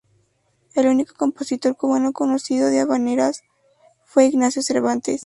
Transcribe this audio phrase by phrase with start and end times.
[0.73, 3.43] El único compositor cubano conocido de habaneras
[4.03, 5.19] fue Ignacio Cervantes.